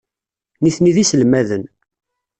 [0.63, 1.63] Nitni d iselmaden.